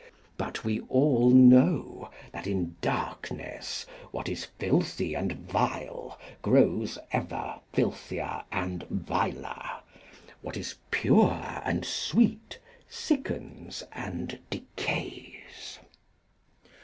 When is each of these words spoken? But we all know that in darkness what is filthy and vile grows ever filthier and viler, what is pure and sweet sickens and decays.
But 0.35 0.63
we 0.65 0.79
all 0.89 1.29
know 1.29 2.09
that 2.31 2.47
in 2.47 2.75
darkness 2.81 3.85
what 4.09 4.27
is 4.29 4.45
filthy 4.57 5.13
and 5.13 5.33
vile 5.33 6.19
grows 6.41 6.97
ever 7.11 7.59
filthier 7.71 8.41
and 8.51 8.81
viler, 8.89 9.63
what 10.41 10.57
is 10.57 10.73
pure 10.89 11.39
and 11.63 11.85
sweet 11.85 12.57
sickens 12.89 13.83
and 13.91 14.39
decays. 14.49 15.77